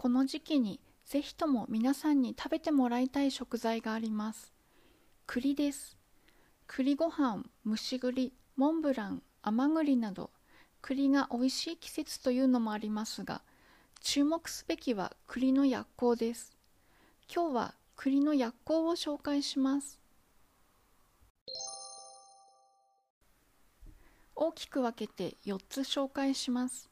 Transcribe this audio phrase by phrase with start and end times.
[0.00, 4.50] この時期にぜひとも皆さんに食べてもらいたい食材があります。
[5.26, 5.98] 栗です。
[6.66, 10.30] 栗ご飯、蒸し栗、モンブラン、甘栗など
[10.80, 13.42] 栗が美味しい季節というのもありますが
[14.00, 16.56] 注目すべきは栗の薬効です。
[17.30, 20.00] 今日は栗の薬効を紹介します。
[24.34, 26.88] 大きく分けて4つ紹介します。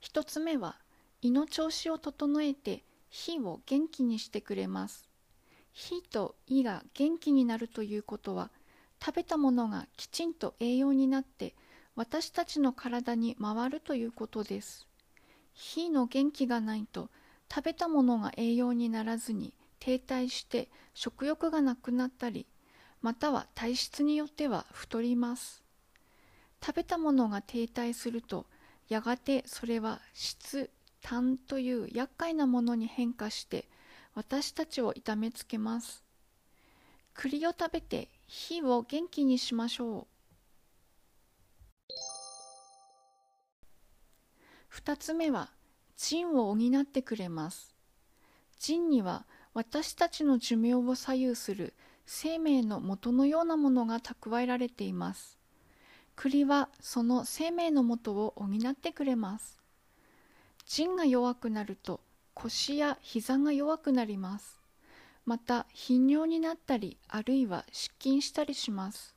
[0.00, 0.78] 1つ目は
[1.22, 5.08] 胃の調子を整えて脾を元気にしてくれます。
[5.72, 8.50] 脾と胃が元気になるということは
[9.04, 11.54] 食べたものがきちんと栄養になって
[11.94, 14.86] 私たちの体に回るということです。
[15.54, 17.10] 脾の元気がないと
[17.52, 22.46] 食べたものが栄養にならずに停滞して食欲がなくなったり
[23.02, 25.62] または体質によっては太ります
[26.64, 28.46] 食べたものが停滞すると
[28.88, 30.70] やがてそれは質
[31.02, 33.68] 痰という厄介なものに変化して
[34.14, 36.04] 私たちを痛めつけます。
[37.14, 40.06] 栗を食べて火を元気にしましょう。
[44.74, 45.50] 2つ目は
[45.96, 47.74] 腎を補ってくれます。
[48.58, 51.74] 腎には私たちの寿命を左右する
[52.06, 55.38] 生命の元のようなものが蓄えられています。
[56.16, 59.59] 栗はその生命の元を補ってくれます。
[60.72, 62.00] 腎が弱くなると
[62.32, 64.60] 腰や膝が弱くなります。
[65.26, 69.16] また頻尿になったりあるいは失禁したりします。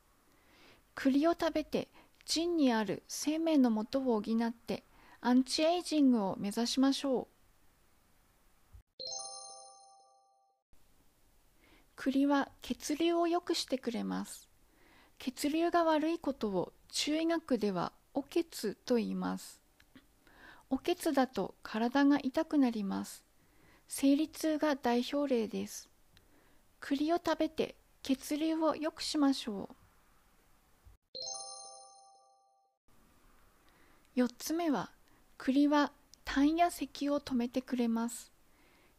[0.96, 1.90] 栗を食べて
[2.26, 4.84] 腎にある生命の元を補って
[5.22, 9.04] アンチエイジングを目指しましょう。
[11.96, 14.50] 栗は血流を良くしてくれます。
[15.20, 19.63] 血流が悪いことを中医学ではお血と言います。
[20.74, 23.24] お血だと体が痛くなります。
[23.88, 25.88] 生理痛が代表例です。
[26.80, 29.70] 栗を食べて血流を良くしましょ
[34.16, 34.20] う。
[34.20, 34.90] 4つ目は
[35.38, 35.92] 栗は
[36.26, 38.32] 痰や咳を止めてくれます。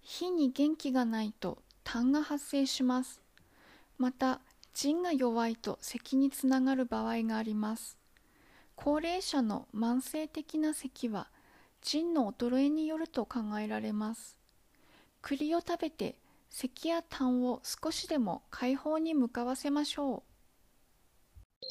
[0.01, 3.21] 火に元気がないと痰が発生します。
[3.99, 4.41] また
[4.75, 7.99] 腎が弱いと咳につながる場合があります。
[8.77, 11.34] 高齢者の慢性的な咳は
[11.85, 14.39] 腎の衰えによると考えられます。
[15.21, 16.17] 栗を食べて
[16.49, 20.23] 咳や痰を少しでも解放に向かわせましょ
[21.61, 21.67] う。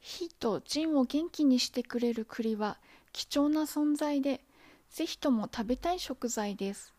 [0.00, 2.78] 火と腎を元気にしてくれる栗は
[3.12, 4.44] 貴重な存在で
[4.90, 6.92] ぜひとも食べたい食材です。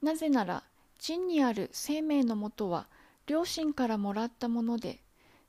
[0.00, 0.62] なぜなら
[0.98, 2.86] 腎にある生命のもとは
[3.26, 5.00] 両親からもらったもので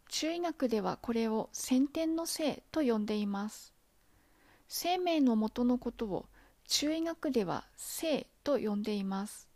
[0.09, 3.73] 中医学ではこれを先天の性と呼んでいます。
[4.67, 6.25] 生命のもとのことを
[6.67, 9.47] 中医学では性と呼んでいます。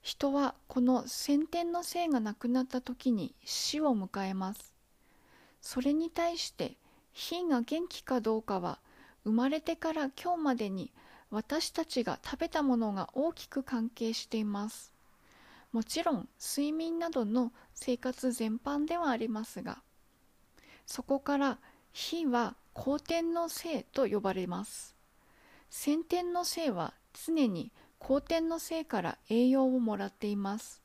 [0.00, 4.74] 人はこの先天の性がなくなった時に死を迎えます。
[5.60, 6.76] それに対して
[7.12, 8.78] 火が元気かどうかは
[9.24, 10.90] 生まれてから今日までに
[11.30, 14.91] 私たちが食べたものが大きく関係しています。
[15.72, 19.82] もちろん睡眠などの生活全般ではありますが
[20.86, 21.58] そこから
[21.92, 24.96] 火は後天の性と呼ばれます。
[25.68, 26.94] 先天の性は
[27.26, 30.82] 常に後天の性から栄養をもらっています。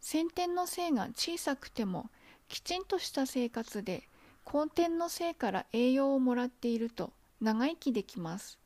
[0.00, 2.10] 先天の性が小さくても
[2.48, 4.08] きちんとした生活で
[4.44, 8.58] 後天の性から栄養をもらっていると長生きできます。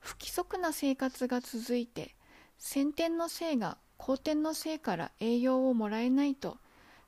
[0.00, 2.14] 不規則な生活が続いて
[2.58, 6.58] 先天の性が後天の性から栄養をもらえないと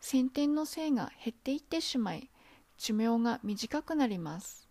[0.01, 2.31] 先天の性が減っていってしまい
[2.77, 4.69] 寿命が短くなります。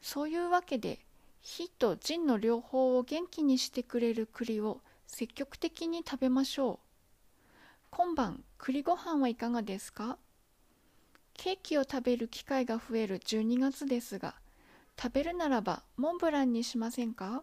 [0.00, 0.98] そういうわけで
[1.40, 6.78] 火と腎の両方を元気にしてくれる栗を積極的に食べましょう。
[7.90, 10.18] 今晩栗ご飯はいかがですか？
[11.34, 14.34] ケーキを食べる機会が増える12月ですが
[15.00, 17.42] 食べるならばモンブランにしませんか？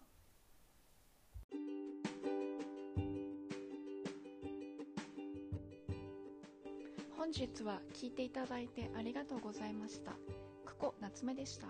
[7.29, 10.13] 本日は聞いていただいてありがとうございました。
[10.65, 11.67] ここ夏目でした。